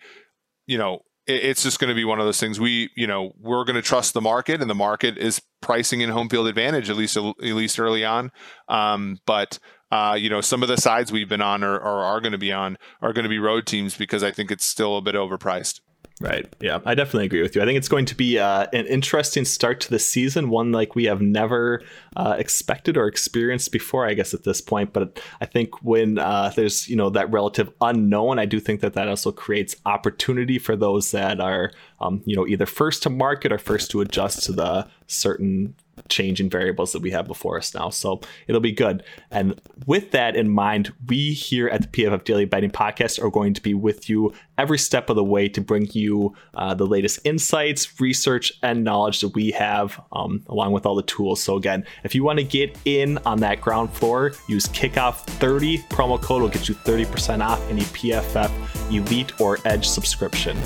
you 0.67 0.79
know, 0.79 1.01
it's 1.27 1.63
just 1.63 1.79
going 1.79 1.89
to 1.89 1.95
be 1.95 2.05
one 2.05 2.21
of 2.21 2.27
those 2.27 2.39
things. 2.39 2.61
We, 2.61 2.91
you 2.95 3.07
know, 3.07 3.33
we're 3.41 3.65
going 3.65 3.77
to 3.77 3.83
trust 3.83 4.13
the 4.13 4.21
market, 4.21 4.61
and 4.61 4.69
the 4.69 4.75
market 4.75 5.17
is 5.17 5.41
pricing 5.63 6.03
in 6.03 6.11
home 6.11 6.29
field 6.29 6.47
advantage 6.47 6.91
at 6.91 6.97
least 6.97 7.17
at 7.17 7.41
least 7.41 7.81
early 7.81 8.05
on. 8.05 8.31
Um, 8.69 9.19
but 9.25 9.59
uh, 9.91 10.17
you 10.19 10.29
know, 10.29 10.41
some 10.41 10.63
of 10.63 10.69
the 10.69 10.77
sides 10.77 11.13
we've 11.13 11.29
been 11.29 11.41
on 11.41 11.65
or, 11.65 11.77
or 11.77 12.03
are 12.05 12.21
going 12.21 12.33
to 12.33 12.39
be 12.39 12.53
on 12.53 12.77
are 13.01 13.13
going 13.13 13.23
to 13.23 13.29
be 13.29 13.39
road 13.39 13.67
teams 13.67 13.97
because 13.97 14.23
I 14.23 14.33
think 14.33 14.51
it's 14.51 14.65
still 14.65 14.99
a 14.99 15.03
bit 15.03 15.15
overpriced. 15.15 15.81
Right. 16.21 16.47
Yeah, 16.61 16.79
I 16.85 16.95
definitely 16.95 17.27
agree 17.27 17.43
with 17.43 17.57
you. 17.57 17.63
I 17.63 17.65
think 17.65 17.77
it's 17.77 17.89
going 17.89 18.05
to 18.05 18.15
be 18.15 18.39
uh, 18.39 18.69
an 18.73 18.87
interesting 18.87 19.45
start 19.45 19.81
to 19.81 19.91
the 19.91 19.99
season, 19.99 20.49
one 20.49 20.71
like 20.71 20.95
we 20.95 21.05
have 21.05 21.21
never 21.21 21.83
uh, 22.15 22.37
expected 22.39 22.97
or 22.97 23.09
experienced 23.09 23.73
before, 23.73 24.07
I 24.07 24.15
guess, 24.15 24.33
at 24.33 24.45
this 24.45 24.61
point. 24.61 24.93
But 24.93 25.21
I 25.41 25.47
think 25.47 25.83
when 25.83 26.19
uh, 26.19 26.53
there's, 26.55 26.89
you 26.89 26.95
know, 26.95 27.11
that 27.11 27.33
relative 27.33 27.69
unknown, 27.81 28.39
I 28.39 28.47
do 28.47 28.61
think 28.61 28.81
that 28.81 28.93
that 28.95 29.09
also 29.09 29.33
creates 29.33 29.75
opportunity 29.87 30.61
for 30.61 30.77
those 30.77 31.11
that 31.11 31.41
are, 31.41 31.73
um, 32.01 32.23
you 32.25 32.37
know, 32.37 32.47
either 32.47 32.65
first 32.67 33.03
to 33.03 33.11
market 33.11 33.51
or 33.51 33.59
first 33.59 33.91
to 33.91 34.01
adjust 34.01 34.45
to 34.45 34.53
the 34.53 34.87
certain 35.09 35.75
changing 36.09 36.51
variables 36.51 36.93
that 36.93 37.03
we 37.03 37.11
have 37.11 37.27
before 37.27 37.57
us 37.57 37.75
now. 37.75 37.91
So 37.91 38.21
it'll 38.47 38.61
be 38.61 38.73
good. 38.73 39.03
And 39.31 39.61
with 39.87 40.11
that 40.13 40.37
in 40.37 40.51
mind, 40.51 40.93
we 41.07 41.33
here 41.33 41.69
at 41.69 41.83
the 41.83 41.89
PFF 41.89 42.25
Daily 42.25 42.45
Betting 42.45 42.71
Podcast 42.71 43.23
are 43.23 43.31
going 43.31 43.55
to 43.55 43.63
be 43.63 43.75
with 43.75 44.09
you 44.09 44.33
every 44.59 44.79
step 44.79 45.11
of 45.11 45.17
the 45.17 45.25
way 45.25 45.49
to 45.49 45.61
bring 45.61 45.89
you 45.93 46.35
uh, 46.55 46.75
the 46.75 46.87
latest 46.87 47.21
insights, 47.25 48.01
research, 48.01 48.53
and 48.63 48.85
knowledge 48.85 49.21
that 49.21 49.35
we 49.35 49.51
have, 49.51 50.01
um, 50.13 50.43
along 50.49 50.73
with 50.73 50.87
all 50.87 50.95
the 50.95 51.03
tools. 51.03 51.43
So 51.43 51.57
again, 51.57 51.85
if 52.05 52.15
you 52.15 52.23
want 52.23 52.39
to 52.39 52.45
get 52.45 52.77
in 52.85 53.19
on 53.19 53.41
that 53.41 53.61
ground 53.61 53.93
floor, 53.93 54.33
use 54.49 54.67
Kickoff30 54.67 55.89
promo 55.89 56.21
code 56.21 56.43
will 56.43 56.49
get 56.49 56.69
you 56.69 56.75
30% 56.75 57.45
off 57.45 57.61
any 57.71 57.83
PFF 57.83 58.51
Elite 58.91 59.41
or 59.41 59.59
Edge 59.65 59.89
subscription. 59.89 60.59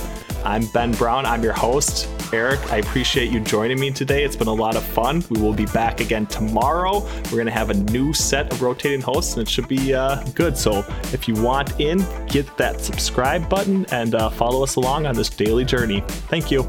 I'm 0.45 0.67
Ben 0.69 0.93
Brown. 0.93 1.27
I'm 1.27 1.43
your 1.43 1.53
host. 1.53 2.09
Eric, 2.33 2.61
I 2.71 2.77
appreciate 2.77 3.31
you 3.31 3.41
joining 3.41 3.81
me 3.81 3.91
today. 3.91 4.25
It's 4.25 4.37
been 4.37 4.49
a 4.49 4.53
lot 4.53 4.77
of 4.77 4.83
fun. 4.83 5.25
We 5.31 5.41
will 5.41 5.55
be 5.55 5.67
back 5.67 6.01
again 6.01 6.27
tomorrow. 6.27 7.01
We're 7.25 7.31
going 7.31 7.47
to 7.47 7.53
have 7.53 7.71
a 7.71 7.75
new 7.75 8.13
set 8.13 8.53
of 8.53 8.61
rotating 8.61 9.01
hosts, 9.01 9.35
and 9.35 9.43
it 9.43 9.51
should 9.51 9.69
be 9.69 9.95
uh, 9.95 10.23
good. 10.35 10.57
So 10.57 10.85
if 11.13 11.27
you 11.27 11.35
want 11.35 11.81
in, 11.81 12.05
get 12.27 12.55
that 12.59 12.81
subscribe 12.81 13.49
button 13.49 13.87
and 13.93 14.15
uh, 14.15 14.29
follow 14.31 14.63
us 14.63 14.77
along 14.77 15.07
on 15.07 15.15
this 15.15 15.31
daily 15.31 15.65
journey. 15.65 16.03
Thank 16.29 16.51
you. 16.51 16.69